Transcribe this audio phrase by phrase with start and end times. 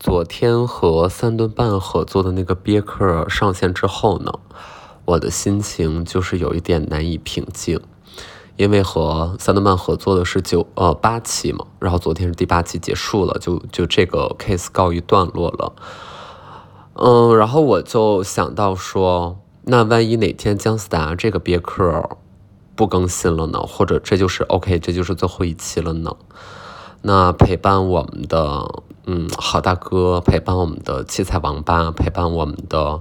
[0.00, 4.32] 昨天和三顿半合作的那个别克上线之后呢，
[5.04, 7.78] 我的心情就是有一点难以平静，
[8.56, 15.74] 因为和三顿半合作的是九呃八期嘛，然后昨天是第八期结束了，就就这个 case 告一段落了。
[16.94, 22.16] 嗯，然后我就想到说，那万一哪天姜思达这个别克
[22.74, 23.60] 不更新了呢？
[23.60, 26.16] 或者这就是 OK，这就是最后一期了呢？
[27.02, 28.82] 那陪伴我们的，
[29.12, 33.00] 嗯，好大哥，陪伴我们的七彩王八，陪伴我们的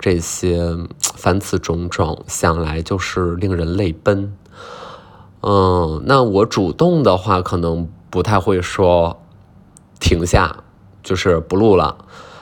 [0.00, 4.36] 这些凡此种种，想来就是令人泪奔。
[5.42, 9.22] 嗯，那我主动的话，可能不太会说
[10.00, 10.64] 停下，
[11.04, 11.98] 就是不录了。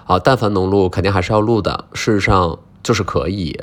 [0.06, 1.84] 啊，但凡能录，肯定还是要录的。
[1.92, 3.60] 事实上，就是可以。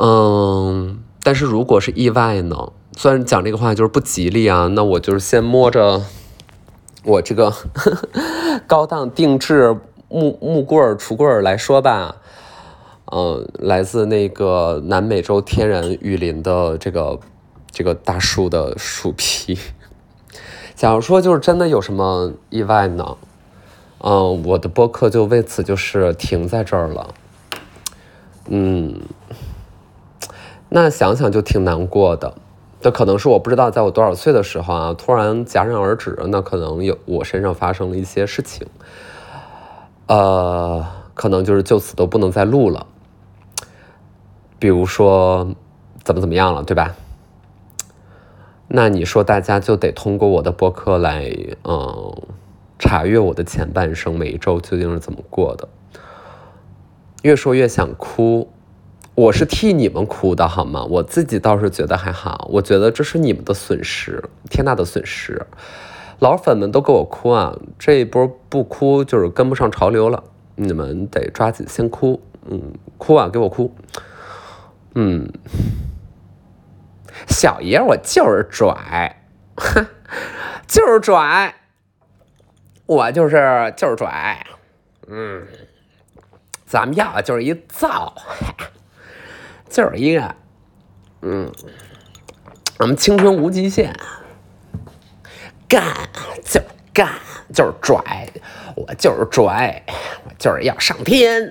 [0.00, 2.72] 嗯，但是如果是意外呢？
[2.96, 6.02] 虽然讲这个话就是不吉利啊，那我就是先摸着。
[7.04, 7.52] 我这个
[8.66, 9.76] 高档定制
[10.08, 12.16] 木木棍儿、橱柜儿来说吧，
[13.10, 17.18] 嗯，来自那个南美洲天然雨林的这个
[17.70, 19.58] 这个大树的树皮。
[20.76, 23.16] 假如说就是真的有什么意外呢，
[23.98, 27.14] 嗯，我的播客就为此就是停在这儿了。
[28.46, 29.00] 嗯，
[30.68, 32.34] 那想想就挺难过的。
[32.82, 36.18] 这可能是我不知道，在我多少岁的时候啊，突然戛然而止。
[36.26, 38.66] 那可能有我身上发生了一些事情，
[40.08, 42.88] 呃，可能就是就此都不能再录了。
[44.58, 45.54] 比如说，
[46.02, 46.96] 怎么怎么样了，对吧？
[48.66, 52.16] 那你说大家就得通过我的播客来，嗯，
[52.80, 55.68] 查阅我的前半生，每一周究竟是怎么过的。
[57.22, 58.50] 越说越想哭。
[59.14, 60.84] 我是替你们哭的好吗？
[60.84, 62.48] 我自己倒是觉得还好。
[62.50, 65.46] 我觉得这是你们的损失，天大的损失。
[66.18, 67.54] 老粉们都给我哭啊！
[67.78, 70.22] 这一波不哭就是跟不上潮流了。
[70.54, 73.74] 你们得抓紧先哭，嗯，哭啊，给我哭。
[74.94, 75.30] 嗯，
[77.28, 79.24] 小爷我就是拽，
[79.56, 79.86] 哼
[80.66, 81.54] 就是拽，
[82.86, 84.46] 我就是就是拽。
[85.08, 85.42] 嗯，
[86.64, 88.14] 咱们要的就是一造。
[89.72, 90.34] 就是一个，
[91.22, 91.50] 嗯，
[92.78, 93.90] 我们青春无极限，
[95.66, 95.82] 干
[96.44, 96.60] 就
[96.92, 97.08] 干，
[97.54, 98.28] 就是拽，
[98.76, 99.82] 我就是拽，
[100.26, 101.50] 我就是要上天。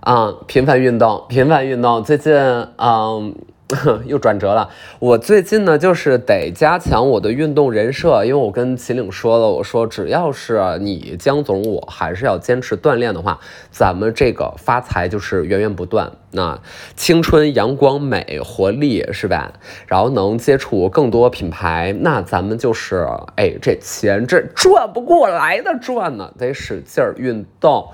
[0.00, 3.32] 啊，频繁运动，频繁运动，最近，嗯。
[4.06, 4.70] 又转折了。
[5.00, 13.40] 我最近呢，就是得加强我的运动人设，因为我跟秦岭说了，我说只要是你江总，我还是要坚持锻炼的话，
[13.70, 16.12] 咱们这个发财就是源源不断。
[16.30, 16.60] 那
[16.94, 19.52] 青春、阳光、美、活力，是吧？
[19.86, 23.06] 然后能接触更多品牌，那咱们就是
[23.36, 27.88] 哎，这钱这赚不过来的赚呢，得使劲儿运动。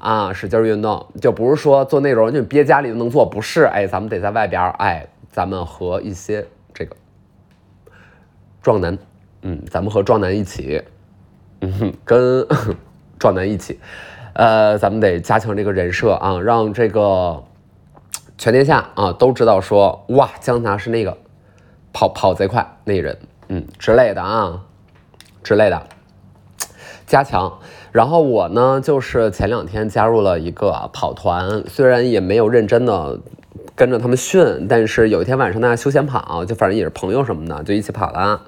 [0.00, 6.96] 啊，使劲运动，就不是说做内容就憋家里就能做，不是，哎，咱们得在外边，哎，咱们和一些这个
[8.62, 8.96] 壮男，
[9.42, 10.82] 嗯，咱们和壮男一起，
[11.60, 12.46] 嗯哼，跟
[13.20, 13.78] 壮男一起，
[14.32, 17.44] 呃，咱们得加强这个人设啊，让这个
[18.38, 21.18] 全天下啊都知道说，哇，江拿是那个
[21.92, 23.18] 跑跑贼快那人，
[23.48, 24.64] 嗯之类的啊，
[25.42, 25.86] 之类的，
[27.06, 27.52] 加强。
[27.92, 33.18] 然后我呢，就是前两天加入了一个跑团，虽然也没有认真的
[33.74, 38.40] 跟着他们训，但是有一天晚上呢，休闲跑，就反正也是朋友什么的，就一起跑了。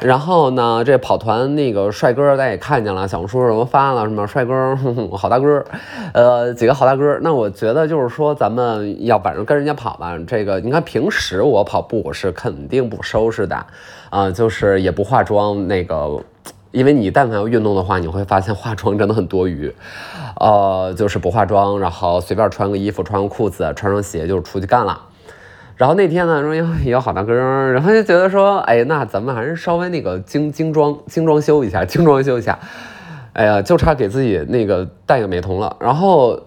[0.00, 4.76] 然后呢，这跑团那个帅哥大家也看见了，小红书什么发了什么帅哥，
[5.16, 5.64] 好大哥，
[6.12, 7.18] 呃，几个好大哥。
[7.22, 13.64] 那我觉得就是说，咱们要反正跟人家跑吧，这个你看平时我跑步我是肯定不收拾的，
[14.10, 16.20] 啊，就是也不化妆那个。
[16.70, 19.72] 因为你但凡要运动的话，你会发现化妆真的很多余，
[20.40, 25.00] 呃，就是不化妆，然后随便穿个衣服，穿个裤子，穿双鞋就出去干了。
[25.76, 27.34] 然后那天呢，说有有好大哥，
[27.72, 32.58] 然后就觉得说，哎，那咱们还是稍微那个精精装精装修一下，精装修一下。
[33.32, 36.40] 哎呀，就差给自己那个戴个美瞳了，然后。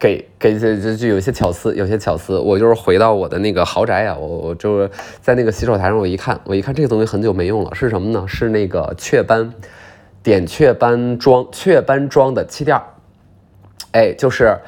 [0.00, 2.38] 给给这这就有些巧思，有些巧思。
[2.38, 8.24] 我就是回到我的那个豪宅呀，我我就是在那个洗手台上，我一看，我一看这个东西很久没用了，是什么呢？
[8.26, 9.52] 是那个雀斑
[10.22, 12.82] 点雀斑妆，雀斑妆的气垫儿
[13.92, 14.58] 哎，就是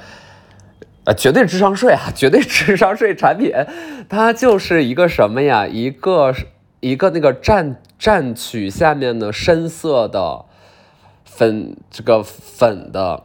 [1.05, 3.53] 呃，绝对智商税啊，绝对智商税产品。
[4.11, 5.67] 它就是一个什么呀？
[5.67, 6.35] 一个
[6.81, 10.45] 一个那个蘸蘸取下面的深色的
[11.25, 13.25] 粉，这个粉的。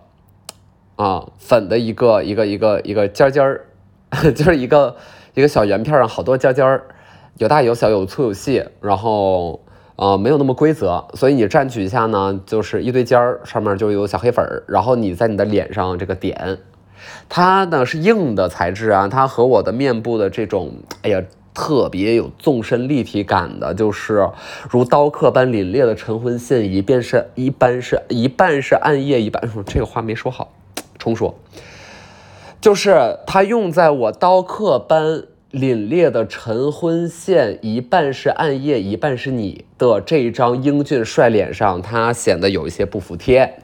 [0.97, 3.65] 啊，粉的一个一个一个一个尖尖儿，
[4.35, 4.95] 就是一个
[5.33, 6.83] 一个小圆片上好多尖尖儿，
[7.37, 9.63] 有大有小，有粗有细，然后
[9.95, 16.57] 呃，没有那么规则，所以你蘸取一下呢，就是一堆尖儿，上面就有小黑粉儿，然后你在你的脸上这个点，
[17.29, 20.73] 它呢是硬的材质啊，它和我的面部的这种，
[21.03, 21.23] 哎呀。
[21.59, 24.29] 特别有纵深立体感的，就是
[24.69, 30.51] 如刀刻般凛冽的晨昏线，一边是一般是一半是暗夜，一半这个话没说好，
[31.07, 31.35] 重说，
[32.59, 35.23] 就是它用在我刀刻般
[35.53, 43.59] 凛冽的晨昏线，一半是暗夜，一半是你的这一张英俊帅脸上，它显得有一些不服帖。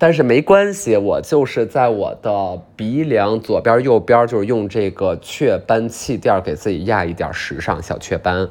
[0.00, 8.48] 但是没关系，我就是在我的鼻梁左边、右边，就是用这个雀斑气垫给自己压一点时尚小雀斑，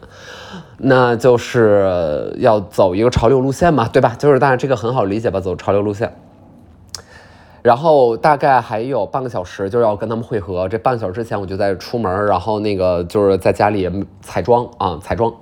[0.77, 4.13] 那就是要走一个潮流路线嘛，对吧？
[4.19, 6.13] 就是当然这个很好理解吧，走潮流路线。
[7.67, 13.91] 然后大概还有半个小时就要跟他们会合，这半小时之前我就在出门，然后那个就是在家里
[14.21, 15.35] 彩妆啊，彩妆，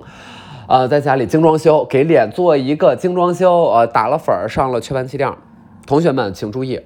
[0.66, 5.32] 呃，在家里精装修，给脸做一个精装修，呃，打了粉儿，上了雀斑气垫。
[5.86, 6.80] 同学们请注意，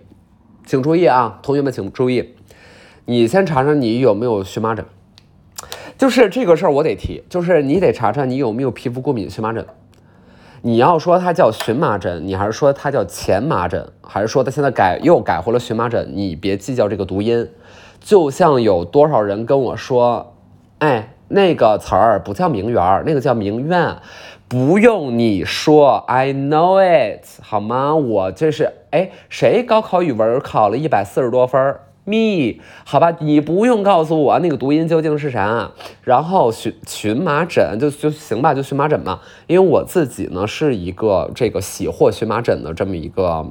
[0.67, 1.39] 请注意啊！
[1.43, 2.35] 同学们请注意，
[3.07, 4.85] 你先查查你有没有荨麻疹，
[5.97, 9.65] 就是这个事儿我得提，就是你得查查你有没有皮肤过敏荨麻疹。
[10.63, 16.11] 你要说它叫荨麻疹，你还是说它叫前麻疹，还是说它现在改又改回了荨麻疹？
[16.15, 17.49] 你别计较这个读音，
[17.99, 20.35] 就像有多少人跟我说，
[20.81, 23.97] 哎，那个词儿不叫名媛，那个叫名媛。
[24.49, 27.95] 不用你说，I know it，好吗？
[27.95, 35.73] 我这是哎，谁高考语文考了一百四十多分儿？Me，好吧，你不用告诉我那个读音究竟是啥。
[36.03, 39.21] 然后荨荨麻疹就就行吧，就荨麻疹嘛。
[39.47, 43.47] 因为我自己呢是一个这个喜获荨麻疹的这么一个。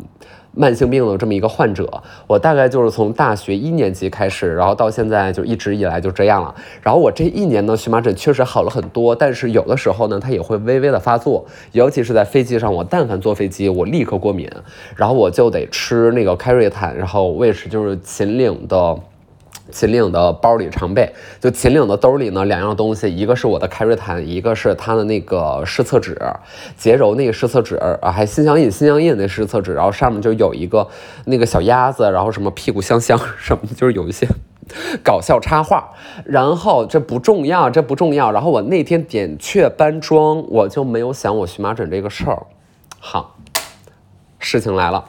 [0.53, 1.87] 慢性病的这么一个患者，
[2.27, 6.53] 我大概就是从大学一年级开始，然后到现在就一直以来就这样了。
[6.81, 14.49] 然后我这一年呢，荨麻疹确实好了很多，但是有的时候呢，它也会微微的发作，尤其是在飞机上，我但凡坐飞机，我立刻过敏，
[14.95, 18.99] 然后我就得吃那个开瑞坦，然后我也是就是秦岭的。
[19.71, 26.17] 秦岭的包里常备，就秦岭的兜里呢，两样东西，一个是我的开瑞坦，一个是它的那个湿厕纸，
[26.77, 30.87] 洁柔那个湿厕纸啊，还心相印心相印那湿厕纸，然后上面就有一个
[31.25, 34.27] 那个小鸭子，然后什么屁股香香什么，就是有一些
[35.03, 35.91] 搞笑插画。
[36.25, 38.31] 然后这不重要，这不重要。
[38.31, 42.45] 然后我那天点雀斑妆，我就没有想我荨麻疹这个事儿。
[42.99, 43.37] 好，
[44.39, 45.05] 事情来了。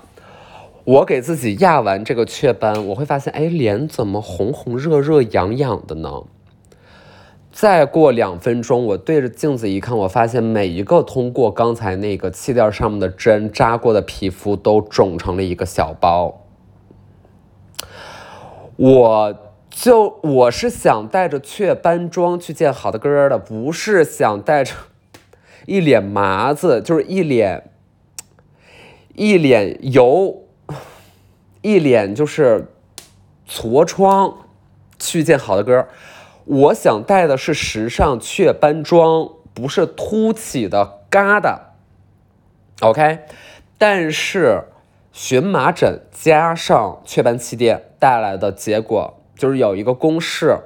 [0.84, 6.22] 我给自己压完这个雀斑，我会发现，哎，脸怎么红红热热痒痒的呢？
[7.52, 16.46] 再过两分钟，我对着镜子一看，我发现每一个通过刚才那个气垫上面的针扎过的皮肤都肿成了一个小包。
[18.76, 19.38] 我
[19.68, 24.72] 就我是想带着雀斑妆去见好的哥的，不是想带着
[25.66, 27.70] 一脸麻子，就是一脸
[29.14, 30.44] 一脸油。
[31.62, 32.72] 一脸就是
[33.48, 34.38] 痤疮，
[34.98, 35.88] 去见好的哥，
[36.44, 41.58] 我想带的是时尚雀斑妆，不是凸起的疙瘩。
[42.80, 43.18] OK，
[43.76, 44.64] 但是
[45.12, 50.58] 荨麻疹加上雀斑气垫带来的结果就是有一个公式，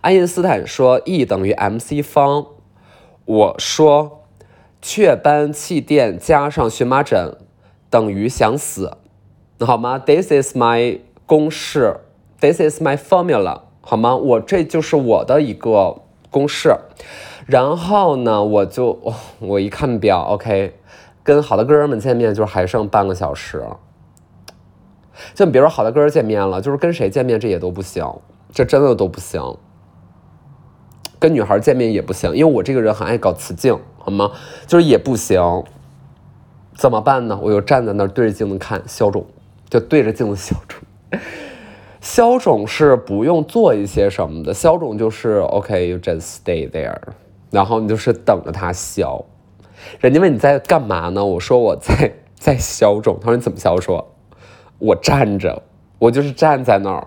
[0.00, 2.46] 爱因斯坦说 E 等于 mc 方，
[3.26, 4.24] 我说
[4.80, 7.36] 雀斑气垫加上荨麻疹
[7.90, 8.96] 等于想死。
[9.60, 12.00] 好吗？This is my 公式
[12.40, 14.14] ，This is my formula，好吗？
[14.14, 16.76] 我这就是我的一个公式。
[17.46, 19.00] 然后呢，我就
[19.38, 20.74] 我一看表，OK，
[21.22, 23.64] 跟好的哥们见面就还剩半个小时。
[25.32, 28.04] 就比如说好的哥见面了，就是跟谁见面这也都不行，
[28.52, 29.40] 这真的都不行。
[31.18, 34.32] 跟女孩见面也不行，因为我这个人很爱搞雌竞，好吗？
[34.66, 35.64] 就是也不行。
[36.74, 37.40] 怎么办呢？
[37.42, 39.24] 我又站在那儿对着镜子看消肿。
[39.68, 41.20] 就对着镜子消肿，
[42.00, 46.96] 消肿是不用做一些什么的，消肿就是 OK，you just stay there，
[47.50, 49.24] 然后你就是等着它消。
[50.00, 51.24] 人家问你在干嘛呢？
[51.24, 53.18] 我说我在在消肿。
[53.20, 53.74] 他说你怎么消？
[53.74, 54.14] 我说
[54.78, 55.62] 我站着，
[55.98, 57.06] 我就是站在那儿。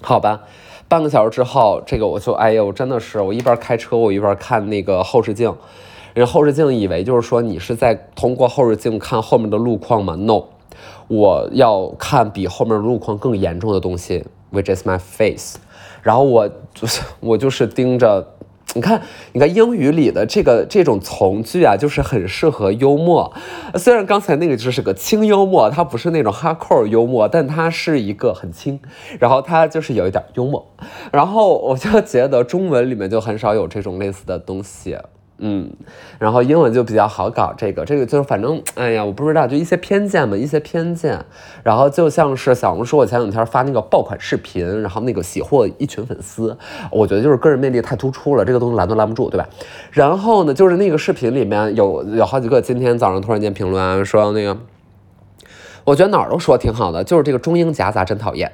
[0.00, 0.42] 好吧，
[0.88, 5.54] 半个小时之后，这个我就哎呦，真的是我一边开车，我一边看那个后视镜。
[6.14, 10.44] 人后视镜以为就是说你是在通过后视镜看后面的路况吗？No。
[11.08, 15.58] 我要看比后面路况更严重的东西，which is my face。
[16.02, 18.24] 然后我就是 我就是盯着，
[18.74, 23.32] 你看，你看英语里的这个这种从句啊，就是很适合幽默。
[23.74, 28.78] 虽然刚才那个就是个轻幽默，它不是那种 hardcore 幽默，但它是一个很轻，
[29.18, 30.64] 然后它就是有一点幽默。
[31.10, 34.96] 然后我就觉得中文里面就很少有这种类似的东西。
[35.40, 35.70] 嗯，
[36.18, 41.24] 然后英文就比较好搞，这个这个就是反正，哎呀，我不知道，就一些偏见嘛，一些偏见。
[41.62, 46.58] 然后就像是小红书，我前两天发那个爆款视频，然后那个喜获一群粉丝，
[46.90, 49.48] 我觉得就是个人魅力太突出了，这个东西拦都拦不住，对吧？
[49.92, 54.58] 然后呢，就是那个视频里面有有好几个，今天早上突然间评论说那个，
[55.84, 58.50] 我觉得哪儿都说挺好的，就是这个中英夹杂真讨厌。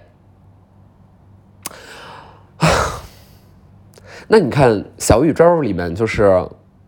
[4.28, 6.46] 那你看小宇宙里面就是。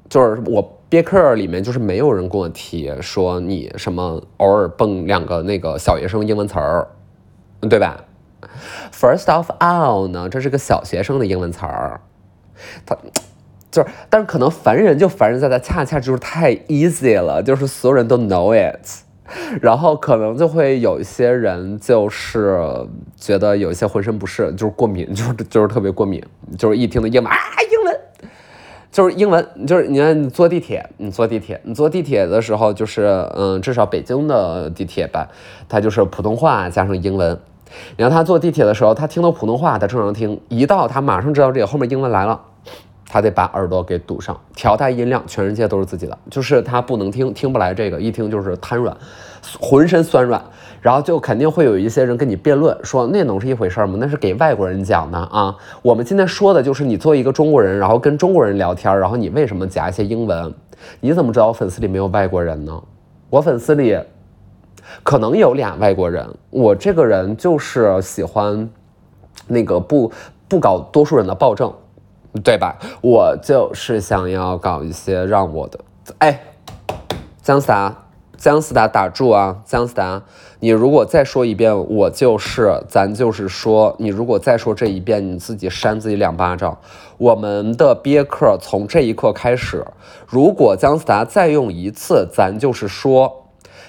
[0.09, 6.87] 就是我憋课里面，就是没有人跟我提说你什么偶尔蹦两个那个小学生英文词儿，
[7.69, 8.05] 对吧
[8.93, 12.01] ？First of all 呢，这是个小学生的英文词儿，
[12.87, 12.97] 他
[13.71, 18.87] 就是，但是可能烦人就烦人在它恰恰就是太 easy 了，就是所有人都 know it，
[19.61, 22.59] 然后可能就会有一些人就是
[23.17, 26.23] 觉得有一些浑身不适，就是过敏，就是就是特别过敏，
[26.57, 27.37] 就是一听到英文啊
[27.71, 27.86] 英文。
[28.97, 35.29] 就是英文，就是你看你坐地铁，你坐地铁，你坐地铁的时候，就是嗯，至少北京的地铁吧，
[35.69, 37.38] 它就是普通话加上英文。
[37.95, 42.41] 然后他坐地铁的时候，他听到普通话，他正常听；一到他马上知道这个后面英文来了，
[43.09, 48.97] 他得把耳朵给堵上，调大音量，全世界都是自己的，就是他不能听，听不来这个，一听就是瘫软，
[49.61, 50.43] 浑身酸软。
[50.83, 53.97] 然后就肯定会有一些人跟你辩论，说那能是一回事吗？
[53.99, 55.53] 那是给外国人讲的啊。
[55.83, 60.55] 我们今天说的就是你作为一个中国人，然后跟中国人聊天，然后你为什么夹一些英文？
[61.01, 62.81] 你怎么知道我粉丝里没有外国人呢？
[63.31, 63.99] 我粉丝里
[65.03, 66.25] 可能有俩外国人。
[66.51, 68.69] 我这个人就是喜欢
[69.49, 70.13] 那个不
[70.47, 71.73] 不搞多数人的暴政，
[72.43, 72.78] 对吧？
[73.00, 75.81] 我就是想要搞一些让我的
[76.19, 76.40] 哎，
[77.43, 78.02] 姜思达。
[78.38, 79.62] 姜思达打住啊！
[79.64, 80.23] 姜思达，
[80.61, 86.78] 你如果再说一遍，我就是，咱就是说，你如果再说这一遍，你自己扇自己两巴掌。
[87.16, 89.87] 我们的憋客从这一刻开始，
[90.26, 93.47] 如果姜思达再用一次，咱就是说，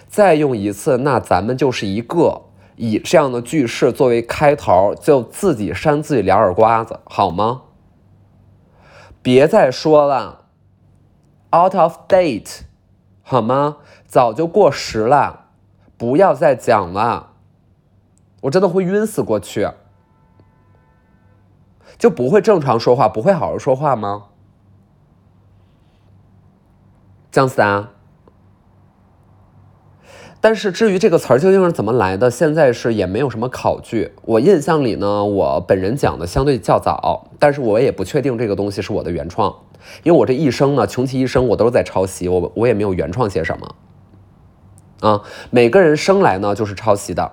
[0.07, 2.43] 再用一次，那咱们就是一个
[2.77, 7.63] 以这样的句式作为开头，就自己扇自己两耳刮子，好吗？
[9.27, 10.45] 别再说了
[11.53, 12.61] ，out of date，
[13.21, 13.79] 好吗？
[14.05, 15.47] 早就过时了，
[15.97, 17.33] 不要再讲了，
[18.43, 19.69] 我真的会晕死过去。
[21.97, 24.27] 就不会正常说话，不会好好说话吗？
[27.29, 27.89] 姜思达。
[30.39, 34.11] 但是至于这个词儿究竟是怎么来的，现在是也没有什么考据。
[34.21, 39.53] 我印象里呢，我本人讲的相对较早，但是我也不确定这个东西是我的原创，
[40.03, 43.75] 因为我这一生呢，穷其一生我都是在抄袭，我我也没有原创些什么。
[44.99, 47.31] 啊，每个人生来呢就是抄袭的，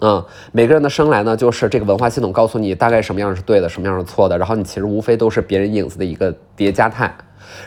[0.00, 7.12] 嗯，每个人的生来呢就是这个文化系统告诉你大概什么样是对的，什么样是错的，然后你其实无非都是别人影子的一个叠加态，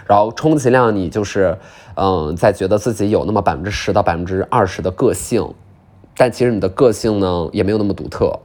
[0.08, 1.58] 然后充其量你就是，
[1.96, 5.54] 嗯，在觉得自己有那么百分之十到百分之二十的个性，
[6.18, 8.40] 但其实你的个性呢也没有那么独特，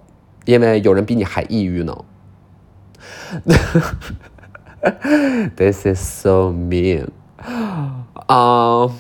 [0.45, 1.97] 因为有人比你还抑郁呢。
[5.57, 7.09] This is so mean，
[8.27, 8.91] 啊。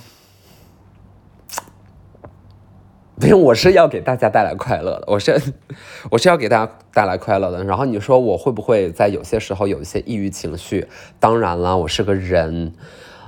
[3.21, 5.41] 因为我是要给大家带来快乐的，我是
[6.11, 7.65] 我是要给大家带来快乐的。
[7.65, 10.87] 然后你说我会不会在有些时候有一些抑郁情绪？
[11.19, 12.73] 当然了，我是个人，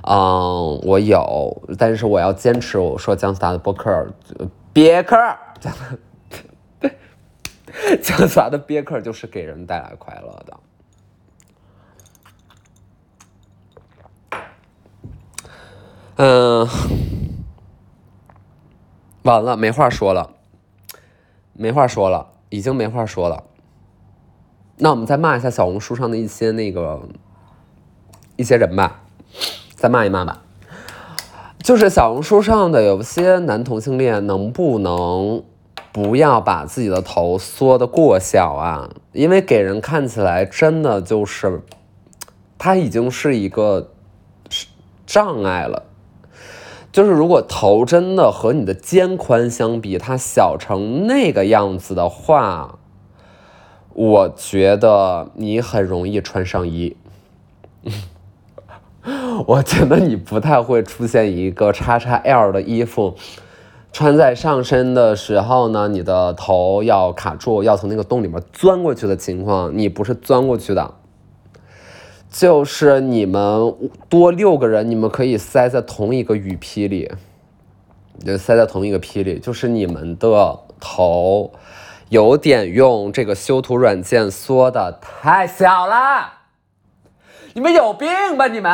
[0.07, 2.79] 嗯，我有，但是我要坚持。
[2.79, 4.07] 我说姜思达的播客，
[4.71, 5.17] 别克，
[8.01, 10.57] 姜思达的别克就是给人带来快乐的。
[16.15, 16.67] 嗯。
[19.23, 20.31] 完了，没话说了，
[21.53, 23.43] 没话说了，已经没话说了。
[24.77, 27.07] 那我们再骂一下小红书上的一些那个
[28.35, 29.01] 一些人吧，
[29.75, 30.41] 再骂一骂吧。
[31.59, 35.43] 就是小红书上的有些男同性恋，能不能
[35.91, 38.89] 不要把自己的头缩得过小啊？
[39.11, 41.61] 因为给人看起来真的就是，
[42.57, 43.91] 他已经是一个
[45.05, 45.85] 障碍了。
[46.91, 52.79] 就是如果头真的和你的肩宽相比，它小成那个样子的话，
[53.93, 56.97] 我觉得你很容易穿上衣。
[59.47, 63.15] 我觉得你不太会出现一个叉叉 L 的衣服
[63.91, 70.93] 穿在上身的时候呢，你的头要卡住，要从那个洞里面钻过去的情况，你不是钻过去的。
[72.31, 73.75] 就是你们
[74.07, 77.11] 多六个人，你们可以塞在同一个雨披里，
[78.25, 79.37] 就塞在同一个披里。
[79.37, 81.51] 就是你们的头
[82.07, 86.31] 有点用这个修图软件缩的太小了，
[87.53, 88.07] 你们有病
[88.37, 88.71] 吧你们？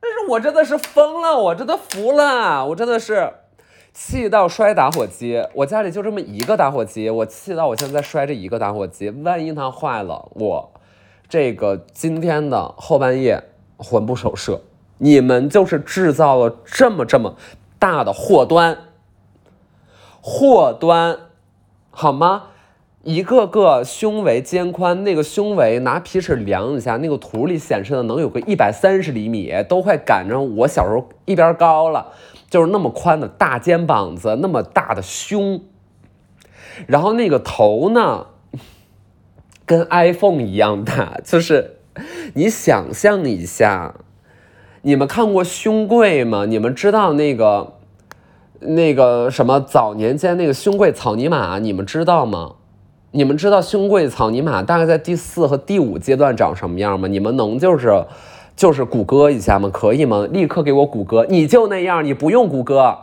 [0.00, 3.30] 但是我真的是疯了，我真的服了，我真的是
[3.92, 5.42] 气到摔打火机。
[5.52, 10.72] 我家里就这么一个打火机，我气到我现在摔这一个打火机，万一它坏了，我
[11.28, 13.42] 这个今天的后半夜
[13.76, 14.60] 魂不守舍。
[14.98, 17.36] 你们就是制造了这么这么
[17.78, 18.78] 大的祸端，
[20.20, 21.18] 祸端，
[21.90, 22.44] 好吗？
[23.02, 32.12] 一个个胸围肩宽，那个胸围拿皮尺量一下，那个图里显示的能有个一百三十厘米，都快赶上我小时候一边高了，
[32.48, 35.60] 就是那么宽的大肩膀子，那么大的胸，
[36.86, 38.28] 然后那个头呢，
[39.66, 41.76] 跟 iPhone 一样大， 就是
[42.34, 43.94] 你想象一下，
[44.82, 46.44] 你们看过胸贵吗？
[46.46, 47.74] 你们知道那个
[48.60, 52.56] 那个什么早年间那个胸贵草泥马，你们知道吗？
[53.12, 57.06] 你们知道胸贵草泥马大概在第四和第五阶段长什么样吗？
[57.06, 58.04] 你们能就是
[58.56, 59.70] 就是谷歌一下吗？
[59.72, 60.26] 可以吗？
[60.30, 61.24] 立刻给我谷歌！
[61.28, 62.96] 你就那样，你不用谷歌，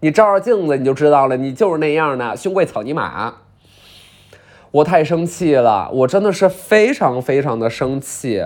[0.00, 3.34] 你照照镜子你就知道了，你就是那样的胸贵草泥马。
[4.76, 8.44] 我太生气了，我真的是非常非常的生气。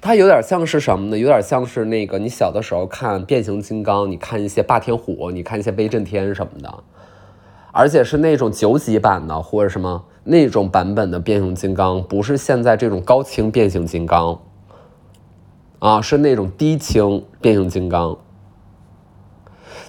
[0.00, 1.18] 它有点像是什么呢？
[1.18, 6.84] 有点像是那个你小的时候看变形金刚，你看一些霸天虎，你看一些威震天什么的。
[7.72, 14.38] 而且是那种九级版的，或者什么那种版本的变形金刚，不是现在这种高清变形金刚，
[15.80, 18.16] 啊，是那种低清变形金刚，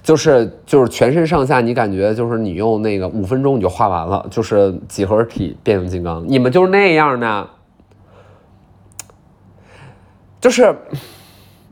[0.04, 7.48] 就是就是全身上下你感觉就是你用那个五分钟你就画完了，就是几何体变形金刚，你们就是那样的，
[10.42, 10.76] 就是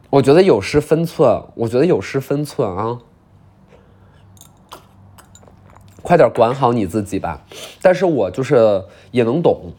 [0.09, 2.99] 我觉得有失分寸，我觉得有失分寸啊。
[6.01, 7.43] 快点管好你自己吧，
[7.81, 9.73] 但是我就是也能懂，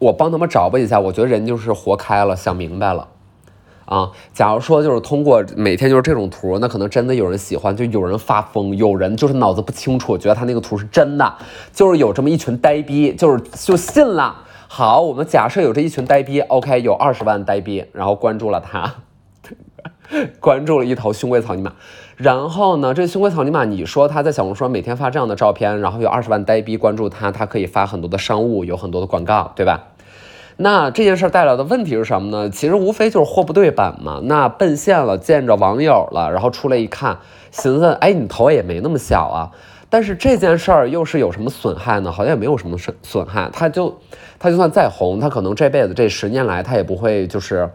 [0.00, 3.08] 我帮他们找吧一下，我觉得人就是活开了，想明白了，
[3.84, 11.34] 啊，假如说就是通过每天就是这种图，那可能真的有人喜欢，就有人发疯，有人就是脑子不清楚，觉得他那个图是真的，
[11.72, 14.44] 就是有这么一群呆逼，就是就信了。
[14.68, 18.94] 好，我们假设有这一群呆逼，OK，有二十万呆逼，然后关注了他。
[20.40, 21.72] 关注了一头胸贵草泥马，
[22.16, 29.88] 然后呢，这胸贵草泥马，你说他在小红书上每天发这样的照片，然后有二十万呆逼关注他，他可以发很多的商务，有很多的广告，对吧？
[30.56, 32.50] 那这件事带来的问题是什么呢？
[32.50, 34.20] 其实无非就是货不对版嘛。
[34.24, 37.18] 那奔现了，见着网友了，然后出来一看，
[37.50, 39.50] 寻思，哎，你头也没那么小啊。
[39.88, 42.10] 但是这件事儿又是有什么损害呢？
[42.10, 43.48] 好像也没有什么损损害。
[43.52, 43.98] 他就
[44.38, 47.68] 他就算再红，他可能这辈子这十年来他也不会就是。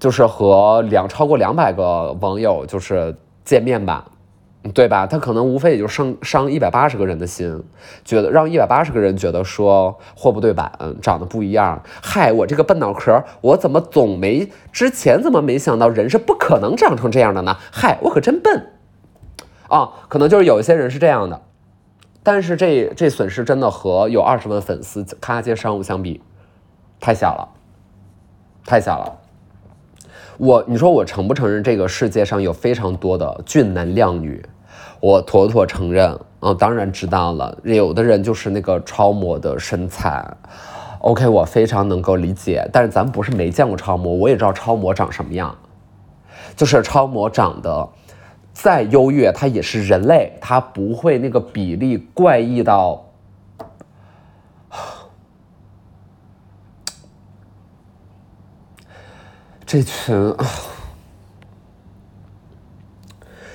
[0.00, 4.02] 就是和两超过两百个网友就是见面吧，
[4.74, 5.06] 对吧？
[5.06, 7.62] 他可能无非也就伤伤一百八十个人的心，
[8.04, 10.70] 觉得让一百八十个人觉得说货不对版，
[11.00, 11.82] 长得不一样。
[12.02, 17.56] 嗨，我这个笨脑壳，我怎么总没之前怎么没想到人是不可能长成这样的呢？
[17.72, 18.66] 嗨，我可真笨
[19.68, 19.92] 啊！
[20.08, 21.40] 可能就是有一些人是这样的，
[22.22, 26.20] 但是这这损失真的和有二十万粉丝咔接商务相比，
[27.00, 27.48] 太小了，
[28.66, 29.16] 太小了。
[30.36, 34.42] 我，你说我承不承认这个世界上有非常多的俊男靓女？
[35.00, 36.18] 我妥妥承认。
[36.42, 40.26] 嗯，当然知道了，有的人就是那个超模的身材。
[41.00, 42.66] OK，我非常能够理解。
[42.72, 45.54] 但是咱不是没见过超模，我也知道超模长什么样。
[46.56, 47.88] 就是超模长得
[48.54, 53.04] 再优越，他也是人类，他不会那个比例怪异到。
[59.66, 60.46] 这群，啊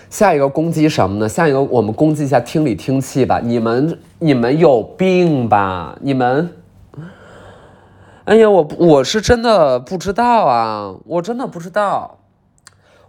[0.09, 1.27] 下一个攻击什么呢？
[1.27, 3.41] 下一个我们攻击一下听理听气吧。
[3.43, 5.97] 你们你们有病吧？
[6.01, 6.51] 你们，
[8.23, 12.19] 哎呀，我我是真的不知道啊，我真的不知道。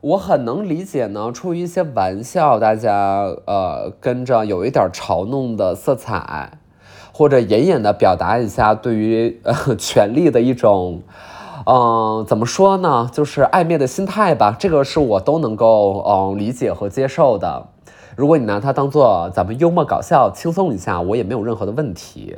[0.01, 6.59] 我很能理解呢，出于一些玩笑，大家呃跟着有一点嘲弄的色彩，
[7.13, 11.03] 或者隐隐的表达一下对于呃权力的一种。
[11.69, 13.11] 嗯，怎么说呢？
[13.13, 17.67] 就是暧昧的心态吧，这个是我都能够嗯理解和接受的。
[18.15, 22.37] 如果你拿它当做咱们幽默搞笑、轻松一下，我也没有任何的问题。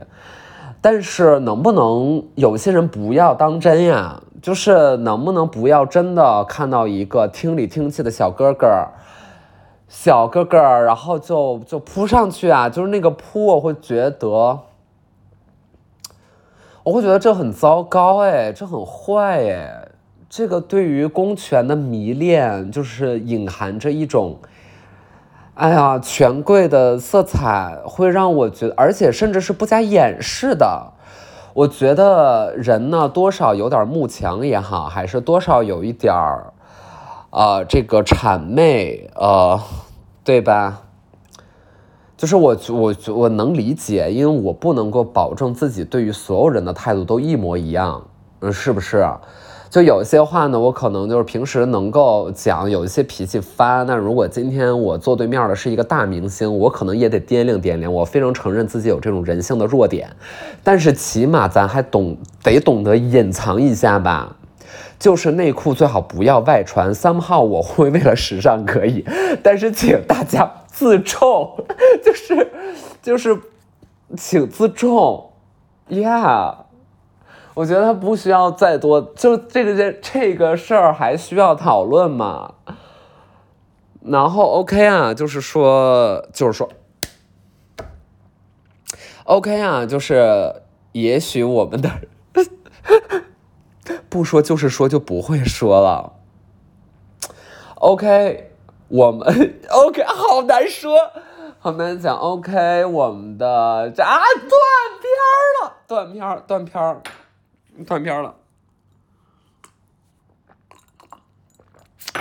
[0.81, 4.23] 但是能不能有些人不要当真呀？
[4.41, 8.67] 就是能不能不要真的看到一个听里听气的小哥哥，
[9.89, 12.71] 小哥哥，然后就就扑上去啊？
[12.71, 14.61] 就是那个扑，我会觉得。
[16.89, 19.89] 我会觉得这很糟糕哎，这很坏哎，
[20.27, 24.39] 这个对于公权的迷恋，就是隐含着一种，
[25.53, 30.95] 哎呀，权贵的色彩，会让我觉得，而且甚至是不加掩饰的，
[31.53, 36.55] 我觉得人呢，多少有点慕强也好，还是多少有一点儿，
[37.29, 39.61] 呃，这个谄媚，呃，
[40.25, 40.85] 对吧？
[42.19, 48.03] 就是我我我能理解，因为我不能够保证自己对于所有人的态度都一模一样，
[48.41, 49.09] 嗯，是不是？
[49.71, 53.85] 就有些话呢，我可能就是平时能够讲，有一些脾气发。
[53.85, 57.93] 那如果今天我坐对面的是一个大明星，我可能也得掂量掂量。
[57.93, 60.11] 我非常承认自己有这种人性的弱点，
[60.65, 64.35] 但是起码咱还懂得懂得隐藏一下吧。
[64.99, 66.93] 就是内裤最好不要外传。
[66.93, 69.05] ，some 号我会为了时尚可以，
[69.43, 71.65] 但是请大家自重，
[72.05, 72.53] 就是
[73.03, 73.37] 就是
[74.17, 75.33] 请自重
[75.89, 76.55] ，Yeah。
[77.55, 82.55] 我觉得他不需要再多，就这个这这个事儿还需要讨论吗？
[84.05, 86.71] 然后 OK 啊，就是说，就是说
[89.25, 90.63] ，OK 啊，就是
[90.93, 91.91] 也许我们的
[94.09, 96.13] 不说就是说就不会说了。
[97.75, 98.53] OK，
[98.89, 99.29] 我们
[99.69, 100.99] OK 好难说，
[101.59, 102.17] 好难讲。
[102.17, 104.51] OK，我们的这啊断
[105.01, 107.03] 片儿了，断片儿断片儿
[107.87, 108.35] 断片儿了，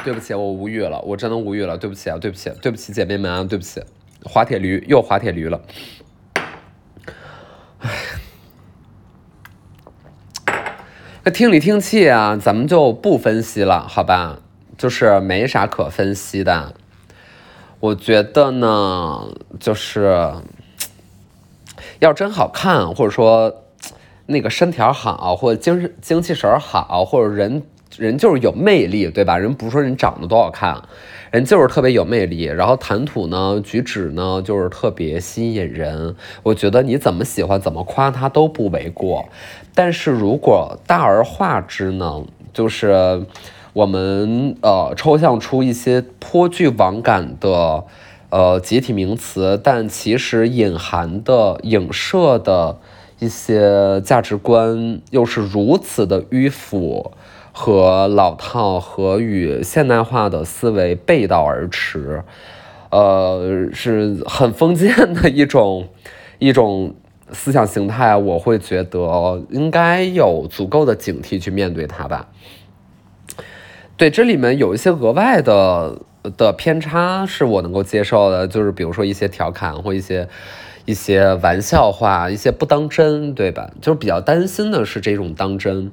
[0.03, 3.81] 对不起，我无语了，我真的无语了，对不起啊，对不起，对不起，姐妹们啊，对不起，
[4.25, 5.61] 滑铁驴又滑铁驴了，
[7.79, 7.89] 哎，
[11.23, 14.41] 那听里听气啊，咱们就不分析了，好吧？
[14.77, 16.73] 就是没啥可分析的，
[17.79, 19.27] 我觉得呢，
[19.59, 20.33] 就是
[21.99, 23.63] 要真好看，或者说。
[24.29, 27.63] 那个身条好，或者精神精气神好，或者人
[27.97, 29.37] 人就是有魅力，对吧？
[29.37, 30.83] 人不是说人长得多好看，
[31.31, 32.43] 人就是特别有魅力。
[32.43, 36.13] 然后谈吐呢，举止呢，就是特别吸引人。
[36.43, 39.29] 我觉得你怎么喜欢，怎么夸他都不为过。
[39.73, 43.25] 但是如果大而化之呢，就是
[43.77, 47.83] 我们呃抽象出一些颇具网感的
[48.31, 52.79] 呃集体名词，但其实隐含的影射的。
[53.19, 57.13] 一些价值观又是如此的迂腐
[57.51, 62.21] 和老套，和与现代化的思维背道而驰，
[62.91, 65.87] 呃，是很封建的一种
[66.37, 66.93] 一种
[67.31, 68.15] 思想形态。
[68.15, 72.29] 我会觉得应该有足够的警惕去面对它吧。
[73.97, 75.99] 对，这里面有一些额外的
[76.37, 80.29] 的偏差是我能够接受的，就是比如说一些调侃或一些。
[80.85, 83.71] 一些玩笑话，一些不当真，对吧？
[83.81, 85.91] 就是比较担心的是这种当真，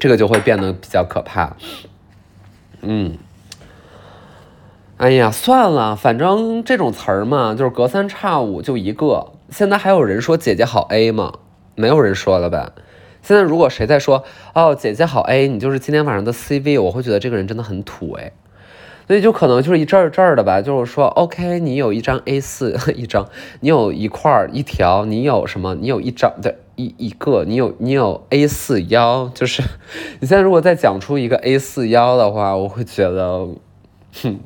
[0.00, 1.56] 这个就会变得比较可怕。
[2.82, 3.16] 嗯，
[4.96, 9.34] 哎呀，算了，反正这种词儿嘛，就是隔三差五就一个。
[9.50, 11.34] 现在还有人说姐姐好 A 吗？
[11.76, 12.72] 没有人说了吧？
[13.26, 14.22] 现在如果谁在说
[14.54, 18.30] 哦姐姐好 A，你就是今天晚上的 CV，我会觉得这个人真的很土哎。
[19.08, 25.74] 所以就可能就是一阵儿阵儿的吧，就是说，OK，你有一张 A 四 一张，你有一块儿一条，你有什么？
[25.74, 29.60] 你有一张的一一个，你有你有 A 四腰，就是
[30.20, 33.48] 你现在如果再讲出一个 A 四腰的话，我会觉得，
[34.22, 34.38] 哼，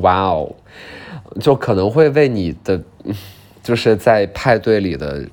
[0.00, 0.54] 哇哦，
[1.40, 2.82] 就可能会为你的
[3.62, 5.26] 就是在派对里的。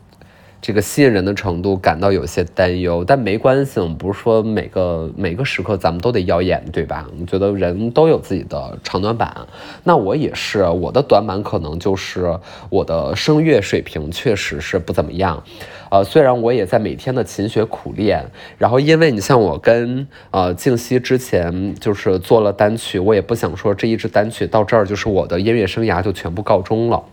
[0.61, 7.07] 这个吸引人的程度感到有些担忧，但没关系，我们不是说每个每个时刻咱们都得耀眼，对吧？
[7.19, 9.35] 我觉得人都有自己的长短板，
[9.83, 15.43] 那我也是，我的短板可能就是我的声乐水平确实是不怎么样，
[15.89, 18.23] 呃，虽然我也在每天的勤学苦练，
[18.59, 27.03] 然后因为你像我跟呃静熙之前就是做了单曲，我也不想说这一支单曲到这儿就是我的音乐生涯就全部告终了。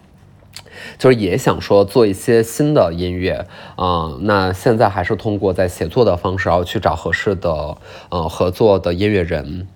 [0.99, 7.77] 就是也想说做一些新的音乐啊，那现在还是通过在写作的方式，然后去找合适的
[8.09, 9.69] 呃合作的音乐人，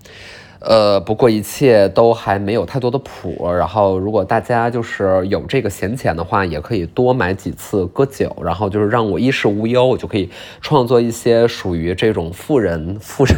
[0.58, 3.48] 呃，不过一切都还没有太多的谱。
[3.52, 10.28] 然后如果大家就是有这个闲钱的话，也可以多买几次歌酒，然后就是让我衣食无忧，我就可以
[10.60, 13.36] 创作一些属于这种富人富人。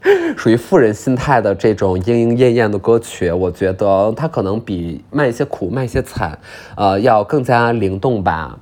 [0.36, 6.38] 属于富人心态的这种莺莺燕燕的歌曲，我觉得它可能比卖一些苦、卖一些惨，
[6.76, 8.58] 呃，要更加灵动吧。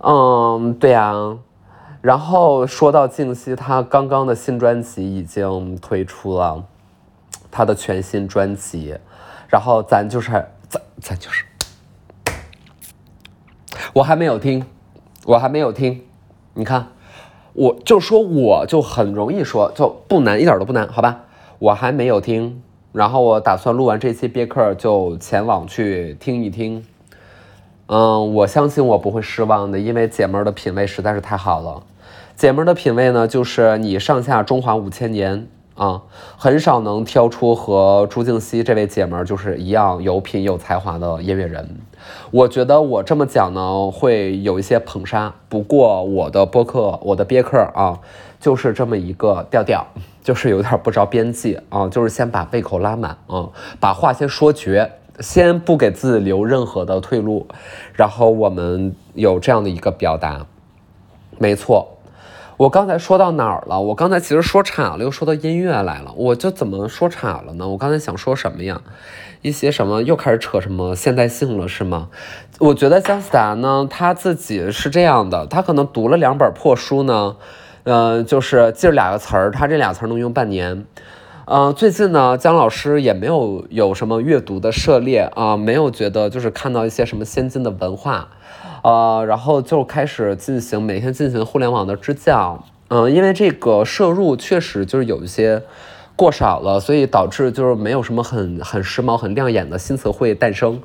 [0.00, 1.12] 嗯，对呀。
[2.00, 6.64] 然后说到静熙，他刚刚的新专辑已经推出了，
[7.50, 8.96] 他的全新专辑。
[9.48, 10.30] 然后咱就是
[10.68, 11.44] 咱咱就是，
[13.92, 14.64] 我还没有听，
[15.24, 16.02] 我还没有听，
[16.54, 16.88] 你看。
[17.58, 21.24] 我就说，我就很容易说，就不难，一点都不难，好吧？
[21.58, 26.86] 我还没有听，然后我打算录完这期别克就前往去听一听。
[27.88, 31.82] 嗯，我相信我不会失望的，因为姐们儿的品味实在是太好了。
[32.36, 36.02] 姐们儿的品味呢，就是你上下中华五千年啊，
[36.36, 41.78] 很少能挑出和朱静熙这位姐们儿就是一样有品有才华的音乐人。
[42.30, 45.32] 我觉得我这么讲呢，会有一些捧杀。
[45.48, 48.00] 不过我的播客，我的憋客啊，
[48.40, 49.86] 就是这么一个调调，
[50.22, 53.48] 就是有点不着边际啊，就是先把胃口拉满啊，
[53.80, 54.92] 把话先说绝。
[55.20, 57.48] 先不给自己留任何的退路，
[57.92, 60.46] 然后我们有这样的一个表达，
[61.38, 61.97] 没错。
[62.58, 63.80] 我刚才说到哪儿了？
[63.80, 66.12] 我刚才其实说岔了，又说到音乐来了。
[66.16, 67.68] 我就怎么说岔了呢？
[67.68, 68.80] 我刚才想说什么呀？
[69.42, 72.08] 一些什么又开始扯什么现代性了是吗？
[72.58, 77.36] 我觉得姜思达呢，他自己是这样的，他可能读了两本破书呢，
[77.84, 80.84] 嗯，就是记着俩个词儿，他这俩词儿能用半年。
[81.44, 88.30] 嗯，最近呢，姜老师也没有有什么阅读的涉猎啊，没有觉得就是看到一些什么先进的文化，
[88.82, 95.62] 呃，然后就开始进行每天进行互联网的支教，嗯，因为这个摄入确实就是有一些。
[96.18, 100.82] 过少了，所以导致就是没有什么很很时髦、很亮眼的新词汇诞生。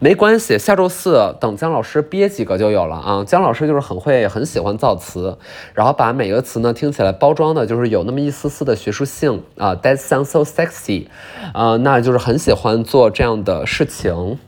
[0.00, 3.22] 没关系，下周四等姜老师憋几个就有了啊！
[3.24, 5.38] 姜老师就是很会、很喜欢造词，
[5.72, 9.76] 然后把每个词呢听起来包装的，就是有那么一丝丝的学术性啊。
[9.76, 11.06] That sounds so sexy，
[11.54, 14.40] 啊，那就是很喜欢做这样的事情。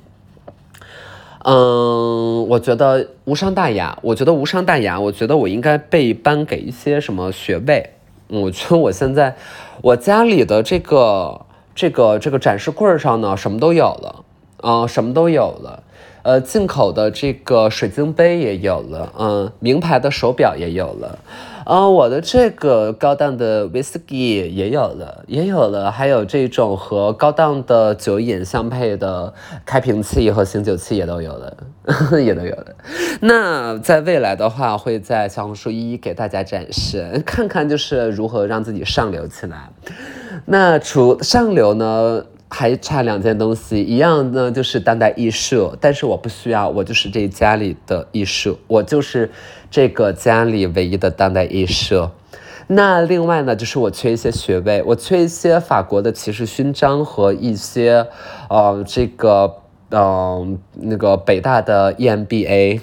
[1.47, 7.91] 嗯，我觉得无伤大雅，我觉得无伤大雅，我觉得我应该被颁给一些什么学位。
[8.29, 9.37] 我觉得我现在，
[9.83, 11.43] 我家里的这个
[11.75, 14.25] 这个这个展示柜上呢，什么都有了，
[14.63, 15.83] 啊，什么都有了，
[16.23, 21.19] 呃，进口的这个水晶杯也有了，嗯，名牌的手表也有了。
[21.67, 29.33] 嗯，我的这个高档的 whisky 也有了，也有了，还有这种和高档的酒饮相配的
[29.65, 31.57] 开瓶器和醒酒器也都有了，
[32.23, 32.67] 也都有了。
[33.21, 39.71] 那在未来的话，会在小红书一一给大家展示，看看就是如何让自己上流起来。
[40.45, 42.25] 那除上流呢？
[42.51, 49.29] 还差两件东西，一样呢就是当代艺术，但是我不需要，我就是这家里的艺术，我就是
[49.75, 52.11] 这个家里唯一的当代艺术。
[52.69, 58.07] 那另外呢，就是我缺一些学位，我缺一些法国的骑士勋章和一些，
[58.49, 59.57] 呃，这个，
[59.91, 62.83] 嗯，那个北大的 EMBA，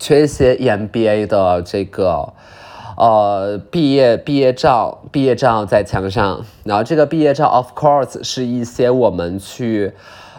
[0.00, 2.32] 缺一些 EMBA 的这个。
[2.96, 9.92] 呃，毕业毕业照，毕业照在墙上，然后这个毕业照，of course，是一些我们去。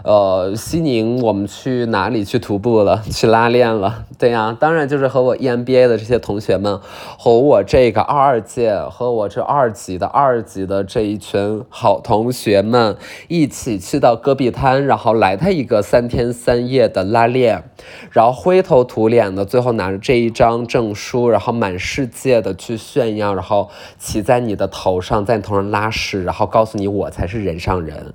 [0.04, 3.02] 呃，西宁，我们去哪里去徒步了？
[3.12, 4.06] 去拉练了？
[4.18, 6.80] 对呀，当然就是和我 EMBA 的这些同学们，
[7.18, 12.96] 和我这个二二届，和我这二级的二级的这一群好同学们
[13.28, 17.64] 一起去到戈壁滩，然后来他一个三天三夜的拉练，
[18.12, 28.14] 然后灰头土脸的，最后拿着这一张证书，然后满世界的去炫耀，然后骑在你的头上，在你头上拉屎，然后告诉你我才是人上人。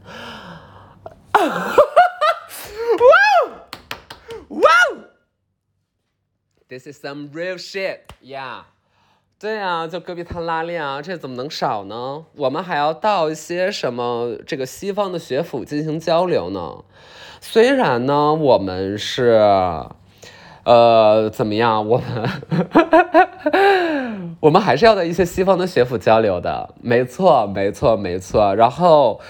[3.00, 3.10] 哇
[4.48, 4.70] 哇
[6.68, 8.62] ！This is some real shit, yeah。
[9.40, 12.24] 对啊，就戈壁滩拉练啊，这怎么能少呢？
[12.36, 16.84] 我们还要到一些什么这个西方的学府进行交流呢？
[17.40, 19.40] 虽然呢，我们是
[20.64, 22.30] 呃怎么样，我们
[24.40, 28.54] 我们还是要在一些西方的学府交流的，没错，没错，没错。
[28.54, 29.20] 然后。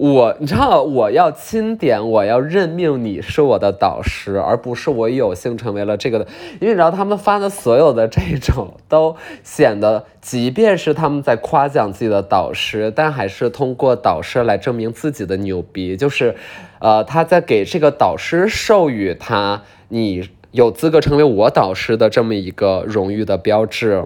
[0.00, 6.18] 我，你知道，我要钦点，我要任命你是我的导师，而不是我有幸成为了这个。
[6.60, 15.96] 因为你知道，他们发的所有的这种，都显得，即便是他们在夸奖自己的导师，但还是通过导师来证明自己的牛逼。
[15.96, 16.36] 就是，
[16.78, 24.04] 呃，他在给这个导师授予他你有资格成为我导师的这么一个荣誉的标志。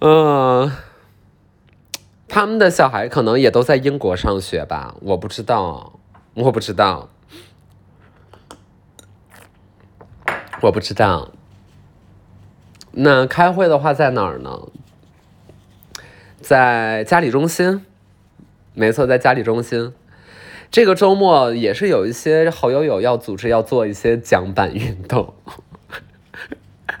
[0.00, 0.70] 嗯。
[2.32, 5.98] 他们的小孩可能也都在英国上学吧，我不知道，
[6.34, 7.08] 我不知道，
[10.60, 11.32] 我不知道。
[12.92, 14.68] 那开会的话在哪儿呢？
[16.40, 17.84] 在嘉里中心，
[18.74, 19.92] 没错，在嘉里中心。
[20.70, 25.34] 这个周末也是有一些好友友要组织要做一些桨板运动。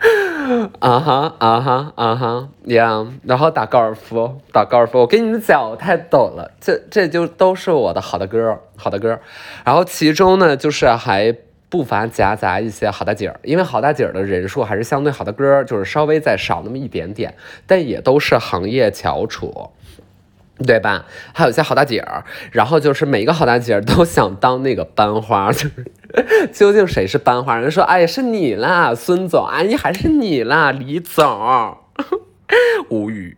[0.80, 4.98] 啊哈啊哈啊哈呀，然后打高尔夫，打高尔夫。
[4.98, 9.20] 我跟你们讲，我太逗了，这这就都是我的好的歌，好的歌。
[9.64, 11.36] 然后其中呢，就是还
[11.68, 17.34] 不乏夹杂一些好大姐儿，因为好大姐儿的人数还是相对好的歌，就是稍微再少那么一点点，
[17.66, 19.70] 但也都是行业翘楚。
[20.66, 21.04] 对吧？
[21.32, 25.90] 还有一些好大姐儿，然后就是每一个好大姐儿都想当那个班花，就是
[26.52, 27.56] 究竟谁是班花？
[27.56, 31.78] 人说，哎，是你啦，孙总，哎你，还是你啦，李总，
[32.90, 33.36] 无语。